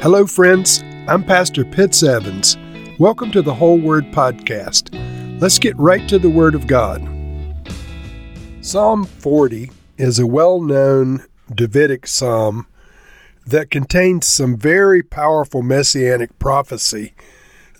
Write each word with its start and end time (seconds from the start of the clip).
Hello, 0.00 0.28
friends. 0.28 0.84
I'm 1.08 1.24
Pastor 1.24 1.64
Pitts 1.64 2.04
Evans. 2.04 2.56
Welcome 3.00 3.32
to 3.32 3.42
the 3.42 3.52
Whole 3.52 3.80
Word 3.80 4.04
Podcast. 4.12 4.94
Let's 5.40 5.58
get 5.58 5.76
right 5.76 6.08
to 6.08 6.20
the 6.20 6.30
Word 6.30 6.54
of 6.54 6.68
God. 6.68 7.02
Psalm 8.60 9.04
40 9.04 9.72
is 9.96 10.20
a 10.20 10.26
well 10.26 10.60
known 10.60 11.24
Davidic 11.52 12.06
psalm 12.06 12.68
that 13.44 13.72
contains 13.72 14.24
some 14.24 14.56
very 14.56 15.02
powerful 15.02 15.62
messianic 15.62 16.38
prophecy 16.38 17.12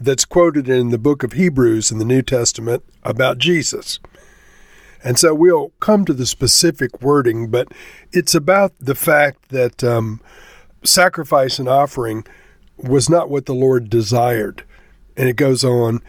that's 0.01 0.25
quoted 0.25 0.69
in 0.69 0.91
the 0.91 0.99
book 0.99 1.23
of 1.23 1.35
Hebrews 1.35 1.93
in 1.93 1.99
the 1.99 2.05
New 2.05 2.23
Testament 2.23 2.83
about 3.05 3.39
Jesus. 3.39 4.01
And 5.05 5.21
so 5.21 5.35
we'll 5.35 5.69
come 5.79 6.05
to 6.07 6.13
the 6.13 6.27
specific 6.27 7.01
wording, 7.01 7.49
but 7.49 7.69
it's 8.11 8.35
about 8.35 8.73
the 8.81 8.97
fact 8.97 9.51
that 9.51 9.85
um, 9.85 10.21
sacrifice 10.85 11.59
and 11.59 11.69
offering 11.69 12.25
was 12.77 13.09
not 13.09 13.31
what 13.31 13.47
the 13.47 13.55
Lord 13.55 13.91
desired. 13.91 14.65
And 15.17 15.29
it 15.29 15.37
goes 15.37 15.65
on 15.65 16.01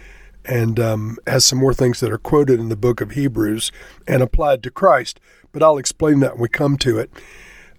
and 0.45 0.79
um, 0.79 1.17
has 1.27 1.45
some 1.45 1.59
more 1.59 1.73
things 1.73 1.99
that 1.99 2.11
are 2.11 2.17
quoted 2.17 2.59
in 2.59 2.69
the 2.69 2.75
book 2.75 3.01
of 3.01 3.11
Hebrews 3.11 3.71
and 4.07 4.21
applied 4.21 4.63
to 4.63 4.71
Christ. 4.71 5.19
But 5.51 5.63
I'll 5.63 5.77
explain 5.77 6.19
that 6.19 6.33
when 6.33 6.43
we 6.43 6.49
come 6.49 6.77
to 6.77 6.99
it. 6.99 7.11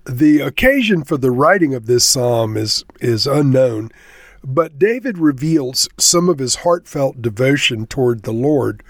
The 0.05 0.41
occasion 0.41 1.05
for 1.05 1.17
the 1.17 1.31
writing 1.31 1.75
of 1.75 1.87
this 1.87 2.05
psalm 2.05 2.57
is 2.57 2.85
is 3.01 3.27
unknown, 3.27 3.91
but 4.43 4.79
David 4.79 5.19
reveals 5.19 5.89
some 5.99 6.29
of 6.29 6.39
his 6.39 6.57
heartfelt 6.57 7.21
devotion 7.21 7.87
toward 7.87 8.23
the 8.23 8.33
Lord 8.33 8.83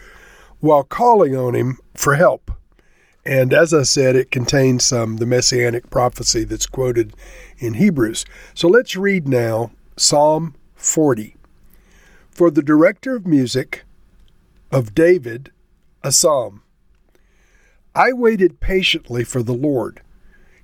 while 0.60 0.84
calling 0.84 1.36
on 1.36 1.54
him 1.54 1.78
for 1.94 2.14
help. 2.14 2.52
And 3.30 3.52
as 3.54 3.72
I 3.72 3.84
said, 3.84 4.16
it 4.16 4.32
contains 4.32 4.84
some 4.84 5.18
the 5.18 5.24
messianic 5.24 5.88
prophecy 5.88 6.42
that's 6.42 6.66
quoted 6.66 7.14
in 7.58 7.74
Hebrews. 7.74 8.24
So 8.54 8.66
let's 8.66 8.96
read 8.96 9.28
now 9.28 9.70
Psalm 9.96 10.56
40. 10.74 11.36
For 12.28 12.50
the 12.50 12.60
director 12.60 13.14
of 13.14 13.28
music 13.28 13.84
of 14.72 14.96
David, 14.96 15.52
a 16.02 16.10
psalm. 16.10 16.64
I 17.94 18.12
waited 18.12 18.58
patiently 18.58 19.22
for 19.22 19.44
the 19.44 19.54
Lord. 19.54 20.00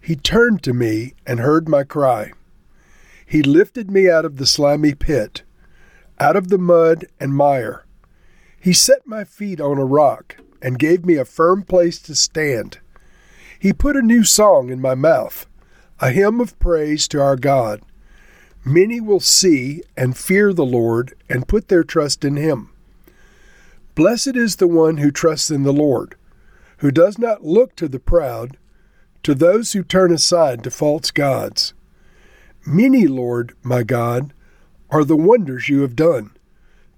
He 0.00 0.16
turned 0.16 0.64
to 0.64 0.72
me 0.72 1.14
and 1.24 1.38
heard 1.38 1.68
my 1.68 1.84
cry. 1.84 2.32
He 3.24 3.44
lifted 3.44 3.92
me 3.92 4.10
out 4.10 4.24
of 4.24 4.38
the 4.38 4.46
slimy 4.46 4.96
pit, 4.96 5.44
out 6.18 6.34
of 6.34 6.48
the 6.48 6.58
mud 6.58 7.06
and 7.20 7.32
mire. 7.32 7.86
He 8.58 8.72
set 8.72 9.06
my 9.06 9.22
feet 9.22 9.60
on 9.60 9.78
a 9.78 9.84
rock 9.84 10.38
and 10.66 10.80
gave 10.80 11.06
me 11.06 11.14
a 11.14 11.24
firm 11.24 11.62
place 11.62 12.00
to 12.00 12.12
stand. 12.12 12.80
He 13.56 13.72
put 13.72 13.94
a 13.94 14.02
new 14.02 14.24
song 14.24 14.68
in 14.68 14.80
my 14.80 14.96
mouth, 14.96 15.46
a 16.00 16.10
hymn 16.10 16.40
of 16.40 16.58
praise 16.58 17.06
to 17.08 17.22
our 17.22 17.36
God. 17.36 17.82
Many 18.64 19.00
will 19.00 19.20
see 19.20 19.84
and 19.96 20.18
fear 20.18 20.52
the 20.52 20.66
Lord 20.66 21.14
and 21.28 21.46
put 21.46 21.68
their 21.68 21.84
trust 21.84 22.24
in 22.24 22.34
him. 22.34 22.70
Blessed 23.94 24.34
is 24.34 24.56
the 24.56 24.66
one 24.66 24.96
who 24.96 25.12
trusts 25.12 25.52
in 25.52 25.62
the 25.62 25.72
Lord, 25.72 26.16
who 26.78 26.90
does 26.90 27.16
not 27.16 27.44
look 27.44 27.76
to 27.76 27.86
the 27.86 28.00
proud, 28.00 28.56
to 29.22 29.36
those 29.36 29.72
who 29.72 29.84
turn 29.84 30.12
aside 30.12 30.64
to 30.64 30.72
false 30.72 31.12
gods. 31.12 31.74
Many, 32.66 33.06
Lord, 33.06 33.54
my 33.62 33.84
God, 33.84 34.32
are 34.90 35.04
the 35.04 35.14
wonders 35.14 35.68
you 35.68 35.82
have 35.82 35.94
done, 35.94 36.32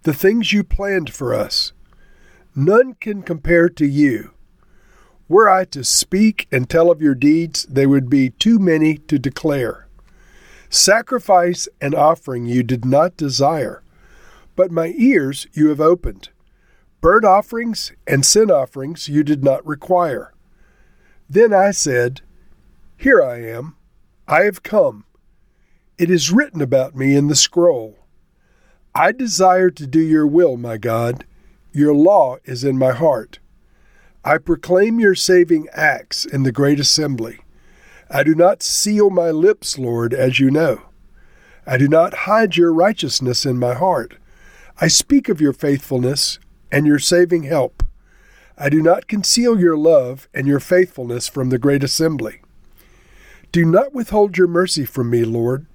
the 0.04 0.14
things 0.14 0.54
you 0.54 0.64
planned 0.64 1.12
for 1.12 1.34
us. 1.34 1.72
None 2.58 2.94
can 2.94 3.22
compare 3.22 3.68
to 3.68 3.86
you. 3.86 4.32
Were 5.28 5.48
I 5.48 5.64
to 5.66 5.84
speak 5.84 6.48
and 6.50 6.68
tell 6.68 6.90
of 6.90 7.00
your 7.00 7.14
deeds, 7.14 7.62
they 7.70 7.86
would 7.86 8.10
be 8.10 8.30
too 8.30 8.58
many 8.58 8.96
to 8.98 9.16
declare. 9.16 9.86
Sacrifice 10.68 11.68
and 11.80 11.94
offering 11.94 12.46
you 12.46 12.64
did 12.64 12.84
not 12.84 13.16
desire, 13.16 13.84
but 14.56 14.72
my 14.72 14.92
ears 14.96 15.46
you 15.52 15.68
have 15.68 15.80
opened. 15.80 16.30
Burnt 17.00 17.24
offerings 17.24 17.92
and 18.08 18.26
sin 18.26 18.50
offerings 18.50 19.08
you 19.08 19.22
did 19.22 19.44
not 19.44 19.64
require. 19.64 20.34
Then 21.30 21.54
I 21.54 21.70
said, 21.70 22.22
Here 22.96 23.22
I 23.22 23.40
am, 23.40 23.76
I 24.26 24.40
have 24.40 24.64
come. 24.64 25.04
It 25.96 26.10
is 26.10 26.32
written 26.32 26.60
about 26.60 26.96
me 26.96 27.14
in 27.14 27.28
the 27.28 27.36
scroll. 27.36 27.98
I 28.96 29.12
desire 29.12 29.70
to 29.70 29.86
do 29.86 30.00
your 30.00 30.26
will, 30.26 30.56
my 30.56 30.76
God 30.76 31.24
your 31.78 31.94
law 31.94 32.36
is 32.44 32.64
in 32.64 32.76
my 32.76 32.92
heart. 32.92 33.38
I 34.24 34.38
proclaim 34.38 34.98
your 34.98 35.14
saving 35.14 35.68
acts 35.72 36.26
in 36.26 36.42
the 36.42 36.52
great 36.52 36.80
assembly. 36.80 37.38
I 38.10 38.24
do 38.24 38.34
not 38.34 38.62
seal 38.62 39.10
my 39.10 39.30
lips, 39.30 39.78
Lord, 39.78 40.12
as 40.12 40.40
you 40.40 40.50
know. 40.50 40.82
I 41.66 41.78
do 41.78 41.86
not 41.86 42.24
hide 42.26 42.56
your 42.56 42.72
righteousness 42.72 43.46
in 43.46 43.58
my 43.58 43.74
heart. 43.74 44.16
I 44.80 44.88
speak 44.88 45.28
of 45.28 45.40
your 45.40 45.52
faithfulness 45.52 46.38
and 46.72 46.86
your 46.86 46.98
saving 46.98 47.44
help. 47.44 47.84
I 48.56 48.68
do 48.68 48.82
not 48.82 49.06
conceal 49.06 49.60
your 49.60 49.76
love 49.76 50.28
and 50.34 50.48
your 50.48 50.60
faithfulness 50.60 51.28
from 51.28 51.50
the 51.50 51.58
great 51.58 51.84
assembly. 51.84 52.40
Do 53.52 53.64
not 53.64 53.94
withhold 53.94 54.36
your 54.36 54.48
mercy 54.48 54.84
from 54.84 55.10
me, 55.10 55.24
Lord. 55.24 55.66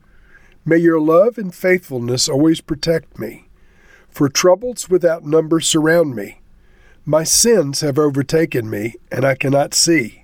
May 0.66 0.78
your 0.78 1.00
love 1.00 1.38
and 1.38 1.56
faithfulness 1.56 2.28
always 2.28 2.59
protect 2.59 3.18
me 3.18 3.43
for 4.13 4.29
troubles 4.29 4.90
without 4.90 5.25
number 5.25 5.59
surround 5.59 6.16
me. 6.16 6.40
My 7.06 7.24
sins 7.24 7.81
have 7.81 8.00
overtaken 8.00 8.69
me, 8.69 8.96
and 9.12 9.25
I 9.25 9.35
cannot 9.35 9.74
see. 9.74 10.24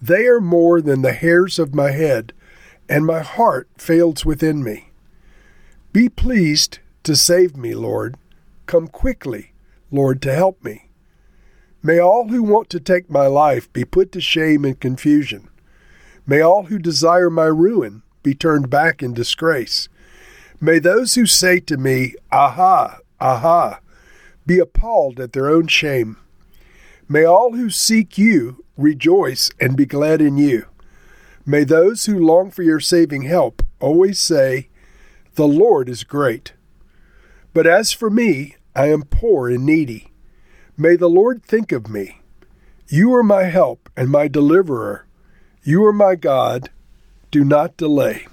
They 0.00 0.26
are 0.26 0.40
more 0.40 0.80
than 0.80 1.02
the 1.02 1.12
hairs 1.12 1.58
of 1.58 1.74
my 1.74 1.90
head, 1.90 2.32
and 2.88 3.04
my 3.04 3.20
heart 3.20 3.68
fails 3.76 4.24
within 4.24 4.62
me. 4.62 4.90
Be 5.92 6.08
pleased 6.08 6.78
to 7.02 7.14
save 7.14 7.56
me, 7.56 7.74
Lord. 7.74 8.16
Come 8.66 8.88
quickly, 8.88 9.52
Lord, 9.90 10.22
to 10.22 10.32
help 10.32 10.64
me. 10.64 10.88
May 11.82 11.98
all 11.98 12.28
who 12.28 12.42
want 12.42 12.70
to 12.70 12.80
take 12.80 13.10
my 13.10 13.26
life 13.26 13.72
be 13.72 13.84
put 13.84 14.12
to 14.12 14.20
shame 14.20 14.64
and 14.64 14.78
confusion. 14.78 15.48
May 16.26 16.40
all 16.40 16.64
who 16.64 16.78
desire 16.78 17.28
my 17.28 17.46
ruin 17.46 18.02
be 18.22 18.34
turned 18.34 18.70
back 18.70 19.02
in 19.02 19.12
disgrace. 19.12 19.88
May 20.64 20.78
those 20.78 21.16
who 21.16 21.26
say 21.26 21.58
to 21.58 21.76
me, 21.76 22.14
Aha, 22.30 23.00
aha, 23.20 23.80
be 24.46 24.60
appalled 24.60 25.18
at 25.18 25.32
their 25.32 25.48
own 25.50 25.66
shame. 25.66 26.18
May 27.08 27.24
all 27.24 27.56
who 27.56 27.68
seek 27.68 28.16
you 28.16 28.64
rejoice 28.76 29.50
and 29.60 29.76
be 29.76 29.86
glad 29.86 30.20
in 30.22 30.36
you. 30.36 30.66
May 31.44 31.64
those 31.64 32.06
who 32.06 32.16
long 32.16 32.52
for 32.52 32.62
your 32.62 32.78
saving 32.78 33.22
help 33.22 33.66
always 33.80 34.20
say, 34.20 34.68
The 35.34 35.48
Lord 35.48 35.88
is 35.88 36.04
great. 36.04 36.52
But 37.52 37.66
as 37.66 37.92
for 37.92 38.08
me, 38.08 38.54
I 38.76 38.86
am 38.86 39.02
poor 39.02 39.50
and 39.50 39.66
needy. 39.66 40.12
May 40.76 40.94
the 40.94 41.10
Lord 41.10 41.42
think 41.42 41.72
of 41.72 41.90
me. 41.90 42.20
You 42.86 43.12
are 43.16 43.24
my 43.24 43.44
help 43.44 43.90
and 43.96 44.10
my 44.10 44.28
deliverer. 44.28 45.06
You 45.64 45.84
are 45.86 45.92
my 45.92 46.14
God. 46.14 46.70
Do 47.32 47.44
not 47.44 47.76
delay. 47.76 48.28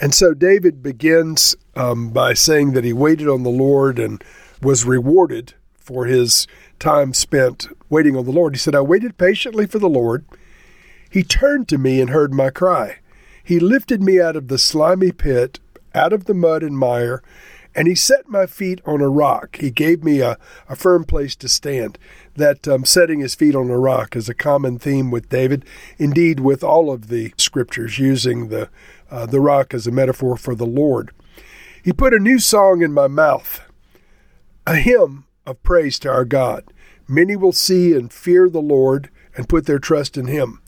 And 0.00 0.14
so 0.14 0.34
David 0.34 0.82
begins 0.82 1.56
um, 1.74 2.10
by 2.10 2.34
saying 2.34 2.72
that 2.72 2.84
he 2.84 2.92
waited 2.92 3.28
on 3.28 3.42
the 3.42 3.50
Lord 3.50 3.98
and 3.98 4.22
was 4.62 4.84
rewarded 4.84 5.54
for 5.78 6.06
his 6.06 6.46
time 6.78 7.14
spent 7.14 7.68
waiting 7.88 8.16
on 8.16 8.24
the 8.24 8.32
Lord. 8.32 8.54
He 8.54 8.58
said, 8.58 8.74
I 8.74 8.80
waited 8.80 9.16
patiently 9.16 9.66
for 9.66 9.78
the 9.78 9.88
Lord. 9.88 10.24
He 11.08 11.22
turned 11.22 11.68
to 11.68 11.78
me 11.78 12.00
and 12.00 12.10
heard 12.10 12.34
my 12.34 12.50
cry. 12.50 12.98
He 13.42 13.60
lifted 13.60 14.02
me 14.02 14.20
out 14.20 14.36
of 14.36 14.48
the 14.48 14.58
slimy 14.58 15.12
pit, 15.12 15.60
out 15.94 16.12
of 16.12 16.24
the 16.24 16.34
mud 16.34 16.62
and 16.62 16.76
mire, 16.76 17.22
and 17.76 17.86
he 17.86 17.94
set 17.94 18.26
my 18.26 18.46
feet 18.46 18.80
on 18.86 19.02
a 19.02 19.08
rock. 19.08 19.58
He 19.60 19.70
gave 19.70 20.02
me 20.02 20.20
a, 20.20 20.38
a 20.66 20.74
firm 20.74 21.04
place 21.04 21.36
to 21.36 21.48
stand. 21.48 21.98
That 22.34 22.66
um, 22.66 22.86
setting 22.86 23.20
his 23.20 23.34
feet 23.34 23.54
on 23.54 23.70
a 23.70 23.78
rock 23.78 24.16
is 24.16 24.28
a 24.28 24.34
common 24.34 24.78
theme 24.78 25.10
with 25.10 25.28
David, 25.28 25.64
indeed, 25.98 26.40
with 26.40 26.64
all 26.64 26.90
of 26.90 27.08
the 27.08 27.34
scriptures 27.36 27.98
using 27.98 28.48
the 28.48 28.70
uh, 29.10 29.26
the 29.26 29.40
rock 29.40 29.72
as 29.74 29.86
a 29.86 29.92
metaphor 29.92 30.36
for 30.36 30.54
the 30.54 30.66
Lord. 30.66 31.12
He 31.84 31.92
put 31.92 32.14
a 32.14 32.18
new 32.18 32.38
song 32.38 32.82
in 32.82 32.92
my 32.92 33.06
mouth, 33.06 33.60
a 34.66 34.76
hymn 34.76 35.26
of 35.46 35.62
praise 35.62 35.98
to 36.00 36.10
our 36.10 36.24
God. 36.24 36.64
Many 37.06 37.36
will 37.36 37.52
see 37.52 37.92
and 37.92 38.12
fear 38.12 38.48
the 38.48 38.60
Lord 38.60 39.10
and 39.36 39.48
put 39.48 39.66
their 39.66 39.78
trust 39.78 40.16
in 40.16 40.26
him. 40.26 40.60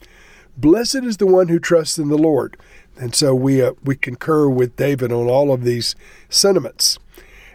Blessed 0.56 1.05
is 1.05 1.17
the 1.17 1.27
one 1.27 1.49
who 1.49 1.59
trusts 1.59 1.99
in 1.99 2.09
the 2.09 2.19
Lord. 2.19 2.56
And 2.99 3.15
so 3.15 3.35
we 3.35 3.62
uh, 3.62 3.73
we 3.83 3.97
concur 3.97 4.49
with 4.49 4.77
David 4.77 5.12
on 5.12 5.29
all 5.29 5.53
of 5.53 5.65
these 5.65 5.95
sentiments. 6.29 6.99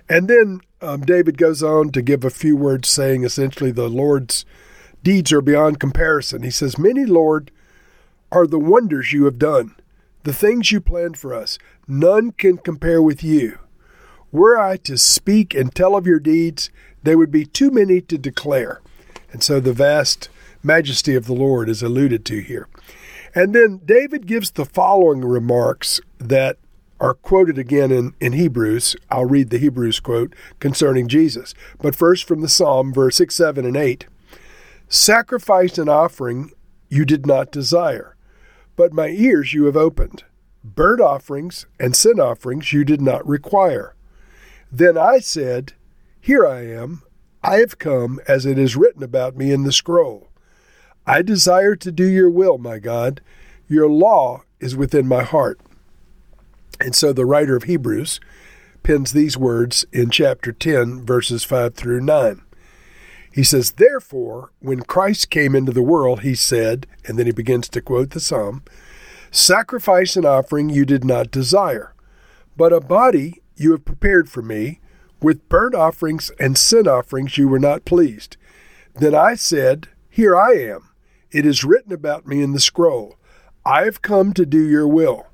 And 0.09 0.27
then 0.27 0.61
um, 0.81 1.01
David 1.01 1.37
goes 1.37 1.61
on 1.61 1.91
to 1.91 2.01
give 2.01 2.23
a 2.23 2.29
few 2.29 2.55
words 2.55 2.89
saying 2.89 3.23
essentially 3.23 3.71
the 3.71 3.89
Lord's 3.89 4.45
deeds 5.03 5.31
are 5.31 5.41
beyond 5.41 5.79
comparison. 5.79 6.43
He 6.43 6.51
says, 6.51 6.77
Many, 6.77 7.05
Lord, 7.05 7.51
are 8.31 8.47
the 8.47 8.59
wonders 8.59 9.13
you 9.13 9.25
have 9.25 9.37
done 9.37 9.75
the 10.23 10.33
things 10.33 10.71
you 10.71 10.79
planned 10.79 11.17
for 11.17 11.33
us, 11.33 11.57
none 11.87 12.31
can 12.31 12.57
compare 12.57 13.01
with 13.01 13.23
you. 13.23 13.59
Were 14.31 14.57
I 14.57 14.77
to 14.77 14.97
speak 14.97 15.53
and 15.53 15.73
tell 15.73 15.95
of 15.95 16.07
your 16.07 16.19
deeds, 16.19 16.69
they 17.03 17.15
would 17.15 17.31
be 17.31 17.45
too 17.45 17.69
many 17.69 18.01
to 18.01 18.17
declare. 18.17 18.81
And 19.31 19.43
so 19.43 19.59
the 19.59 19.73
vast 19.73 20.29
majesty 20.63 21.13
of 21.15 21.25
the 21.25 21.33
Lord 21.33 21.69
is 21.69 21.83
alluded 21.83 22.25
to 22.25 22.39
here. 22.39 22.67
And 23.35 23.53
then 23.53 23.81
David 23.83 24.27
gives 24.27 24.51
the 24.51 24.65
following 24.65 25.21
remarks 25.25 25.99
that 26.19 26.57
are 26.99 27.15
quoted 27.15 27.57
again 27.57 27.91
in, 27.91 28.13
in 28.19 28.33
Hebrews. 28.33 28.95
I'll 29.09 29.25
read 29.25 29.49
the 29.49 29.57
Hebrews 29.57 29.99
quote 29.99 30.33
concerning 30.59 31.07
Jesus. 31.07 31.53
But 31.81 31.95
first 31.95 32.27
from 32.27 32.41
the 32.41 32.49
Psalm, 32.49 32.93
verse 32.93 33.17
6, 33.17 33.35
7, 33.35 33.65
and 33.65 33.75
8 33.75 34.07
Sacrifice 34.87 35.77
and 35.77 35.89
offering 35.89 36.51
you 36.87 37.05
did 37.05 37.25
not 37.25 37.51
desire, 37.51 38.15
but 38.75 38.93
my 38.93 39.07
ears 39.07 39.53
you 39.53 39.65
have 39.65 39.75
opened. 39.75 40.23
Burnt 40.63 41.01
offerings 41.01 41.65
and 41.79 41.95
sin 41.95 42.19
offerings 42.19 42.71
you 42.71 42.85
did 42.85 43.01
not 43.01 43.27
require. 43.27 43.95
Then 44.71 44.97
I 44.97 45.19
said, 45.19 45.73
Here 46.21 46.45
I 46.45 46.67
am. 46.67 47.01
I 47.43 47.55
have 47.55 47.79
come 47.79 48.19
as 48.27 48.45
it 48.45 48.57
is 48.57 48.77
written 48.77 49.03
about 49.03 49.35
me 49.35 49.51
in 49.51 49.63
the 49.63 49.71
scroll. 49.71 50.29
I 51.05 51.21
desire 51.21 51.75
to 51.75 51.91
do 51.91 52.05
your 52.05 52.29
will, 52.29 52.57
my 52.57 52.79
God. 52.79 53.21
Your 53.67 53.89
law 53.89 54.43
is 54.59 54.75
within 54.75 55.07
my 55.07 55.23
heart. 55.23 55.59
And 56.79 56.95
so 56.95 57.11
the 57.13 57.25
writer 57.25 57.55
of 57.55 57.63
Hebrews 57.63 58.19
pins 58.83 59.13
these 59.13 59.37
words 59.37 59.85
in 59.91 60.09
chapter 60.09 60.51
10, 60.51 61.05
verses 61.05 61.43
5 61.43 61.75
through 61.75 62.01
9. 62.01 62.41
He 63.31 63.43
says, 63.43 63.71
Therefore, 63.71 64.51
when 64.59 64.81
Christ 64.81 65.29
came 65.29 65.55
into 65.55 65.71
the 65.71 65.81
world, 65.81 66.21
he 66.21 66.35
said, 66.35 66.85
and 67.05 67.17
then 67.17 67.25
he 67.25 67.31
begins 67.31 67.67
to 67.69 67.81
quote 67.81 68.11
the 68.11 68.19
psalm, 68.19 68.63
Sacrifice 69.31 70.15
and 70.15 70.25
offering 70.25 70.69
you 70.69 70.85
did 70.85 71.03
not 71.03 71.31
desire, 71.31 71.95
but 72.55 72.71
a 72.71 72.79
body 72.79 73.41
you 73.55 73.71
have 73.71 73.85
prepared 73.85 74.29
for 74.29 74.41
me. 74.41 74.79
With 75.21 75.47
burnt 75.47 75.73
offerings 75.73 76.31
and 76.37 76.57
sin 76.57 76.85
offerings 76.85 77.37
you 77.37 77.47
were 77.47 77.59
not 77.59 77.85
pleased. 77.85 78.35
Then 78.95 79.15
I 79.15 79.35
said, 79.35 79.87
Here 80.09 80.35
I 80.35 80.51
am. 80.51 80.89
It 81.33 81.47
is 81.47 81.63
written 81.63 81.91
about 81.91 82.27
me 82.27 82.41
in 82.41 82.53
the 82.53 82.59
scroll. 82.59 83.17
I 83.65 83.85
have 83.85 84.01
come 84.01 84.33
to 84.33 84.45
do 84.45 84.61
your 84.61 84.87
will. 84.87 85.27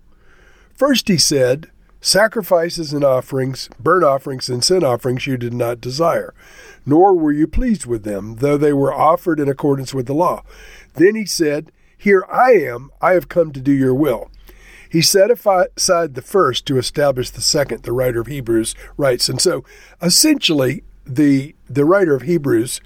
First 0.74 1.10
he 1.10 1.18
said, 1.18 1.70
Sacrifices 2.02 2.94
and 2.94 3.04
offerings, 3.04 3.70
burnt 3.78 4.06
offerings 4.06 4.50
and 4.50 4.64
sin 4.64 4.86
offerings 4.86 5.28
you 5.28 5.36
did 5.36 5.54
not 5.54 5.82
desire, 5.82 6.34
nor 6.86 7.14
were 7.14 7.34
you 7.34 7.46
pleased 7.46 7.86
with 7.86 8.04
them, 8.04 8.38
though 8.38 8.58
they 8.58 8.72
were 8.72 8.94
offered 8.94 9.42
in 9.42 9.50
accordance 9.50 9.94
with 9.94 10.06
the 10.06 10.14
law. 10.14 10.42
Then 10.94 11.16
he 11.16 11.26
said, 11.26 11.74
Here 11.98 12.26
I 12.32 12.52
am, 12.52 12.92
I 13.02 13.12
have 13.12 13.28
come 13.28 13.52
to 13.52 13.60
do 13.60 13.74
your 13.74 13.94
will. 13.94 14.32
He 14.90 15.02
set 15.02 15.30
aside 15.30 16.16
the 16.16 16.22
first 16.22 16.66
to 16.68 16.78
establish 16.78 17.30
the 17.30 17.42
second, 17.42 17.84
the 17.84 17.92
writer 17.92 18.22
of 18.22 18.28
Hebrews 18.28 18.74
writes. 18.96 19.28
And 19.28 19.42
so 19.42 19.66
essentially, 20.02 20.84
the, 21.06 21.56
the 21.70 21.86
writer 21.86 22.16
of 22.16 22.22
Hebrews 22.22 22.80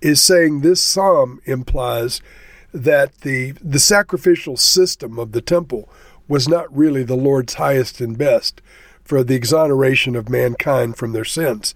is 0.00 0.22
saying 0.22 0.60
this 0.60 0.80
psalm 0.80 1.40
implies 1.44 2.22
that 2.72 3.20
the, 3.22 3.52
the 3.62 3.78
sacrificial 3.78 4.56
system 4.56 5.18
of 5.18 5.32
the 5.32 5.40
temple 5.40 5.88
was 6.28 6.48
not 6.48 6.74
really 6.76 7.02
the 7.02 7.16
Lord's 7.16 7.54
highest 7.54 8.00
and 8.00 8.16
best 8.16 8.62
for 9.02 9.24
the 9.24 9.34
exoneration 9.34 10.14
of 10.14 10.28
mankind 10.28 10.96
from 10.96 11.12
their 11.12 11.24
sins. 11.24 11.74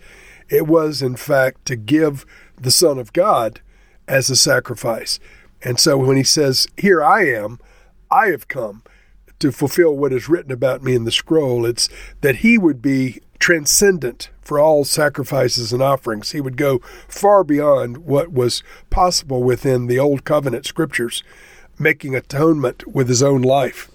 It 0.48 0.66
was, 0.66 1.02
in 1.02 1.16
fact, 1.16 1.64
to 1.66 1.76
give 1.76 2.24
the 2.56 2.70
Son 2.70 2.98
of 2.98 3.12
God 3.12 3.60
as 4.06 4.30
a 4.30 4.36
sacrifice. 4.36 5.18
And 5.62 5.80
so 5.80 5.98
when 5.98 6.16
he 6.16 6.22
says, 6.22 6.68
Here 6.76 7.02
I 7.02 7.26
am, 7.26 7.58
I 8.10 8.28
have 8.28 8.46
come 8.46 8.82
to 9.40 9.50
fulfill 9.50 9.96
what 9.96 10.12
is 10.12 10.28
written 10.28 10.52
about 10.52 10.82
me 10.82 10.94
in 10.94 11.04
the 11.04 11.10
scroll, 11.10 11.66
it's 11.66 11.88
that 12.20 12.36
he 12.36 12.56
would 12.56 12.80
be 12.80 13.20
transcendent 13.38 14.30
for 14.42 14.58
all 14.58 14.84
sacrifices 14.84 15.72
and 15.72 15.82
offerings. 15.82 16.32
He 16.32 16.40
would 16.40 16.56
go 16.56 16.78
far 17.08 17.44
beyond 17.44 17.98
what 17.98 18.32
was 18.32 18.62
possible 18.90 19.42
within 19.42 19.86
the 19.86 19.98
Old 19.98 20.24
Covenant 20.24 20.66
scriptures, 20.66 21.22
making 21.78 22.14
atonement 22.14 22.86
with 22.86 23.08
his 23.08 23.22
own 23.22 23.42
life. 23.42 23.90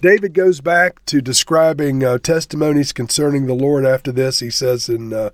David 0.00 0.32
goes 0.32 0.60
back 0.60 1.04
to 1.06 1.20
describing 1.20 2.04
uh, 2.04 2.18
testimonies 2.18 2.92
concerning 2.92 3.46
the 3.46 3.54
Lord 3.54 3.84
after 3.84 4.12
this. 4.12 4.38
He 4.38 4.50
says 4.50 4.88
in 4.88 5.12
uh, 5.12 5.30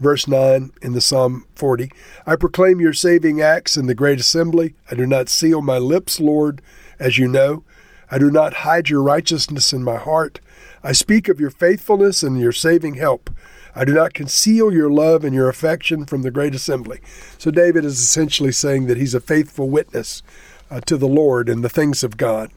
verse 0.00 0.26
9 0.26 0.72
in 0.82 0.92
the 0.92 1.00
Psalm 1.00 1.46
40 1.54 1.92
I 2.26 2.34
proclaim 2.34 2.80
your 2.80 2.92
saving 2.92 3.40
acts 3.40 3.76
in 3.76 3.86
the 3.86 3.94
great 3.94 4.18
assembly. 4.18 4.74
I 4.90 4.96
do 4.96 5.06
not 5.06 5.28
seal 5.28 5.62
my 5.62 5.78
lips, 5.78 6.18
Lord, 6.18 6.60
as 6.98 7.18
you 7.18 7.28
know. 7.28 7.62
I 8.10 8.18
do 8.18 8.30
not 8.30 8.54
hide 8.54 8.88
your 8.88 9.02
righteousness 9.02 9.72
in 9.72 9.84
my 9.84 9.96
heart. 9.96 10.40
I 10.82 10.92
speak 10.92 11.28
of 11.28 11.40
your 11.40 11.50
faithfulness 11.50 12.22
and 12.22 12.38
your 12.38 12.52
saving 12.52 12.94
help. 12.94 13.30
I 13.74 13.84
do 13.84 13.94
not 13.94 14.14
conceal 14.14 14.72
your 14.72 14.90
love 14.90 15.24
and 15.24 15.34
your 15.34 15.48
affection 15.48 16.04
from 16.04 16.22
the 16.22 16.30
great 16.30 16.54
assembly. 16.54 17.00
So 17.38 17.50
David 17.50 17.84
is 17.84 18.00
essentially 18.00 18.52
saying 18.52 18.86
that 18.86 18.96
he's 18.96 19.14
a 19.14 19.20
faithful 19.20 19.68
witness 19.68 20.22
uh, 20.70 20.80
to 20.82 20.96
the 20.96 21.08
Lord 21.08 21.48
and 21.48 21.62
the 21.62 21.68
things 21.68 22.02
of 22.02 22.16
God. 22.16 22.50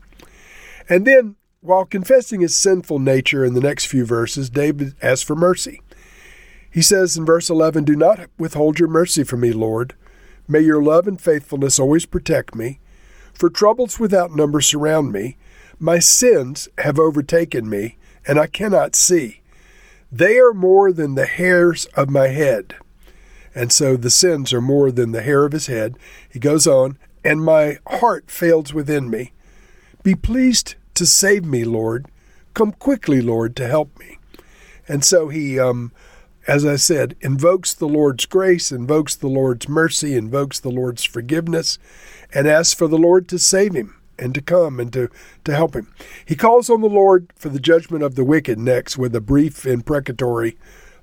And 0.90 1.06
then 1.06 1.36
while 1.62 1.86
confessing 1.86 2.42
his 2.42 2.56
sinful 2.56 3.00
nature 3.00 3.46
in 3.46 3.54
the 3.54 3.62
next 3.62 3.86
few 3.86 4.04
verses, 4.04 4.50
David 4.50 4.96
asks 5.02 5.22
for 5.22 5.36
mercy. 5.36 5.82
He 6.72 6.82
says 6.82 7.18
in 7.18 7.26
verse 7.26 7.50
11, 7.50 7.84
Do 7.84 7.96
not 7.96 8.28
withhold 8.40 8.80
your 8.80 8.88
mercy 8.88 9.24
from 9.24 9.42
me, 9.42 9.52
Lord. 9.52 9.94
May 10.48 10.62
your 10.62 10.82
love 10.82 11.08
and 11.08 11.22
faithfulness 11.22 11.78
always 11.78 12.06
protect 12.06 12.56
me. 12.56 12.80
For 13.34 13.50
troubles 13.50 14.00
without 14.00 14.36
number 14.36 14.60
surround 14.60 15.12
me. 15.12 15.38
My 15.84 15.98
sins 15.98 16.70
have 16.78 17.00
overtaken 17.00 17.68
me, 17.68 17.98
and 18.28 18.38
I 18.40 18.46
cannot 18.46 18.96
see. 18.96 19.42
They 20.12 20.38
are 20.38 20.54
more 20.54 20.92
than 20.92 21.16
the 21.16 21.26
hairs 21.26 21.86
of 21.96 22.08
my 22.08 22.28
head. 22.28 22.76
And 23.56 23.72
so 23.72 23.98
the 23.98 24.12
sins 24.12 24.54
are 24.54 24.62
more 24.62 24.92
than 24.92 25.12
the 25.12 25.24
hair 25.24 25.44
of 25.44 25.54
his 25.54 25.66
head. 25.66 25.98
He 26.30 26.38
goes 26.38 26.68
on, 26.68 27.00
and 27.24 27.44
my 27.44 27.80
heart 27.88 28.30
fails 28.30 28.76
within 28.76 29.10
me. 29.10 29.34
Be 30.04 30.14
pleased 30.14 30.76
to 30.94 31.08
save 31.08 31.46
me, 31.46 31.64
Lord. 31.64 32.06
Come 32.54 32.74
quickly, 32.74 33.20
Lord, 33.20 33.56
to 33.56 33.68
help 33.68 33.98
me. 33.98 34.20
And 34.88 35.04
so 35.04 35.30
he, 35.30 35.60
um, 35.60 35.94
as 36.48 36.64
I 36.64 36.76
said, 36.76 37.16
invokes 37.22 37.74
the 37.74 37.88
Lord's 37.88 38.28
grace, 38.28 38.72
invokes 38.72 39.16
the 39.16 39.30
Lord's 39.30 39.68
mercy, 39.68 40.16
invokes 40.16 40.60
the 40.60 40.70
Lord's 40.70 41.04
forgiveness, 41.04 41.80
and 42.32 42.48
asks 42.48 42.76
for 42.76 42.88
the 42.88 43.00
Lord 43.00 43.28
to 43.30 43.40
save 43.40 43.74
him 43.74 43.96
and 44.22 44.34
to 44.36 44.42
come 44.42 44.80
and 44.80 44.94
to, 44.94 45.10
to 45.44 45.54
help 45.54 45.76
him. 45.76 45.94
He 46.26 46.36
calls 46.36 46.70
on 46.70 46.82
the 46.82 46.88
Lord 46.88 47.34
for 47.36 47.50
the 47.50 47.60
judgment 47.60 48.04
of 48.04 48.16
the 48.16 48.24
wicked 48.24 48.60
next 48.60 48.98
with 48.98 49.16
a 49.16 49.22
brief 49.22 49.66
imprecatory 49.66 50.58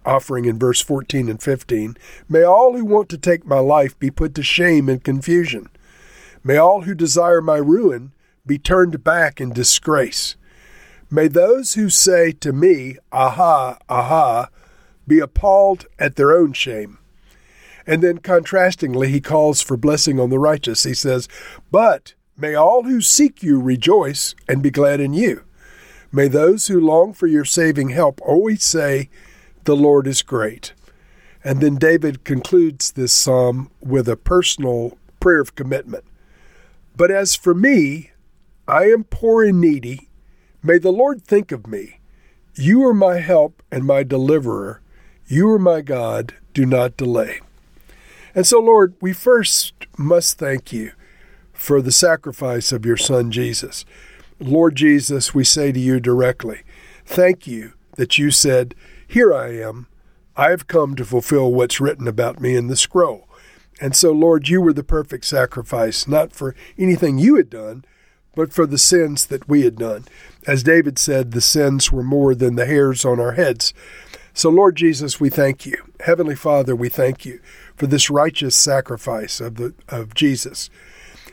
offering 0.07 0.47
in 0.47 0.59
verse 0.59 0.81
14 0.81 1.29
and 1.29 1.43
15. 1.43 1.97
May 2.29 2.43
all 2.43 2.77
who 2.77 2.85
want 2.85 3.09
to 3.11 3.19
take 3.19 3.45
my 3.45 3.59
life 3.59 3.99
be 3.99 4.11
put 4.11 4.35
to 4.37 4.43
shame 4.43 4.89
and 4.89 5.03
confusion. 5.03 5.69
May 6.43 6.57
all 6.57 6.83
who 6.83 6.95
desire 6.95 7.43
my 7.43 7.57
ruin 7.57 8.13
be 8.47 8.59
turned 8.59 9.05
back 9.05 9.41
in 9.41 9.53
disgrace. 9.53 10.37
May 11.11 11.29
those 11.29 11.75
who 11.75 11.91
say 11.91 12.33
to 12.33 12.53
me, 12.53 12.97
Aha, 13.13 13.79
aha, 13.89 14.49
be 15.07 15.19
appalled 15.19 15.87
at 15.99 16.17
their 16.17 16.33
own 16.33 16.53
shame. 16.53 16.99
And 17.87 18.03
then 18.03 18.19
contrastingly, 18.19 19.09
he 19.09 19.21
calls 19.21 19.63
for 19.63 19.79
blessing 19.79 20.21
on 20.21 20.29
the 20.29 20.39
righteous. 20.39 20.85
He 20.85 20.93
says, 20.93 21.27
But 21.71 22.13
may 22.39 22.55
all 22.55 22.85
who 22.85 23.01
seek 23.01 23.43
you 23.43 23.61
rejoice 23.61 24.35
and 24.49 24.63
be 24.63 24.71
glad 24.71 25.01
in 25.01 25.13
you. 25.13 25.43
May 26.11 26.29
those 26.29 26.69
who 26.69 26.81
long 26.81 27.13
for 27.13 27.27
your 27.27 27.45
saving 27.45 27.91
help 27.91 28.21
always 28.23 28.65
say, 28.65 29.11
The 29.65 29.77
Lord 29.77 30.07
is 30.07 30.23
great. 30.23 30.73
And 31.45 31.61
then 31.61 31.77
David 31.77 32.25
concludes 32.25 32.93
this 32.93 33.13
psalm 33.13 33.71
with 33.81 34.09
a 34.09 34.17
personal 34.17 34.97
prayer 35.21 35.41
of 35.41 35.55
commitment. 35.55 36.05
But 36.97 37.11
as 37.11 37.35
for 37.35 37.55
me, 37.55 38.13
I 38.67 38.85
am 38.85 39.05
poor 39.05 39.45
and 39.45 39.61
needy. 39.61 40.09
May 40.63 40.79
the 40.79 40.93
Lord 40.93 41.23
think 41.23 41.53
of 41.53 41.67
me. 41.67 42.01
You 42.55 42.85
are 42.87 42.95
my 42.95 43.19
help 43.19 43.63
and 43.71 43.85
my 43.85 44.03
deliverer. 44.03 44.81
You 45.27 45.49
are 45.51 45.59
my 45.59 45.81
God. 45.81 46.35
Do 46.55 46.67
not 46.67 46.97
delay. 46.97 47.41
And 48.35 48.47
so, 48.47 48.61
Lord, 48.61 48.95
we 49.01 49.13
first 49.13 49.75
must 49.97 50.39
thank 50.39 50.73
you 50.73 50.93
for 51.59 51.83
the 51.83 51.93
sacrifice 51.93 52.71
of 52.71 52.87
your 52.87 52.97
Son, 52.97 53.33
Jesus. 53.33 53.85
Lord 54.39 54.77
Jesus, 54.77 55.35
we 55.35 55.43
say 55.43 55.73
to 55.73 55.81
you 55.81 55.99
directly, 55.99 56.63
thank 57.05 57.49
you 57.49 57.73
that 57.97 58.17
you 58.17 58.31
said, 58.31 58.77
Here 59.07 59.35
I 59.35 59.59
am. 59.59 59.89
I 60.37 60.51
have 60.51 60.69
come 60.69 60.95
to 60.95 61.05
fulfill 61.05 61.53
what's 61.53 61.81
written 61.81 62.07
about 62.07 62.41
me 62.41 62.55
in 62.55 62.69
the 62.69 62.77
scroll. 62.77 63.29
And 63.81 63.97
so, 63.97 64.13
Lord, 64.13 64.49
you 64.49 64.61
were 64.61 64.73
the 64.73 64.85
perfect 64.85 65.25
sacrifice, 65.25 66.07
not 66.07 66.33
for 66.33 66.55
anything 66.79 67.19
you 67.19 67.35
had 67.35 67.51
done, 67.51 67.85
but 68.37 68.53
for 68.53 68.65
the 68.65 68.79
sins 68.79 69.27
that 69.27 69.49
we 69.49 69.63
had 69.63 69.77
done. 69.77 70.05
As 70.47 70.63
David 70.63 70.97
said, 70.97 71.33
the 71.33 71.41
sins 71.41 71.91
were 71.91 72.05
more 72.05 72.37
than 72.37 72.55
the 72.55 72.67
hairs 72.67 73.05
on 73.05 73.19
our 73.19 73.33
heads. 73.33 73.75
So, 74.33 74.49
Lord 74.49 74.77
Jesus, 74.77 75.19
we 75.19 75.29
thank 75.29 75.67
you. 75.67 75.77
Heavenly 76.01 76.37
Father, 76.37 76.77
we 76.77 76.89
thank 76.89 77.27
you 77.27 77.41
for 77.75 77.89
this 77.89 78.09
righteous 78.09 78.55
sacrifice 78.55 79.41
of, 79.41 79.57
the, 79.57 79.75
of 79.89 80.15
Jesus. 80.15 80.71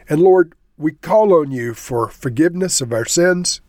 And 0.08 0.22
Lord, 0.22 0.54
we 0.78 0.94
call 0.94 1.34
on 1.34 1.52
you 1.52 1.74
for 1.74 2.10
forgiveness 2.10 2.82
of 2.82 2.92
our 2.92 3.06
sins. 3.06 3.62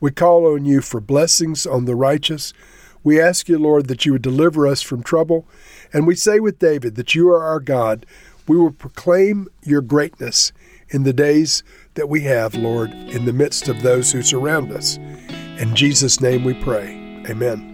We 0.00 0.10
call 0.10 0.46
on 0.52 0.64
you 0.64 0.80
for 0.80 1.00
blessings 1.00 1.66
on 1.66 1.84
the 1.84 1.94
righteous. 1.94 2.52
We 3.02 3.20
ask 3.20 3.48
you, 3.48 3.58
Lord, 3.58 3.86
that 3.88 4.04
you 4.04 4.12
would 4.12 4.22
deliver 4.22 4.66
us 4.66 4.82
from 4.82 5.02
trouble. 5.02 5.46
And 5.92 6.06
we 6.06 6.16
say 6.16 6.40
with 6.40 6.58
David 6.58 6.96
that 6.96 7.14
you 7.14 7.28
are 7.30 7.42
our 7.42 7.60
God. 7.60 8.06
We 8.46 8.56
will 8.56 8.72
proclaim 8.72 9.48
your 9.62 9.80
greatness 9.80 10.52
in 10.90 11.04
the 11.04 11.12
days 11.12 11.62
that 11.94 12.08
we 12.08 12.22
have, 12.22 12.54
Lord, 12.54 12.90
in 12.90 13.24
the 13.24 13.32
midst 13.32 13.68
of 13.68 13.82
those 13.82 14.12
who 14.12 14.22
surround 14.22 14.72
us. 14.72 14.96
In 15.58 15.74
Jesus' 15.74 16.20
name 16.20 16.44
we 16.44 16.54
pray. 16.54 17.24
Amen. 17.28 17.73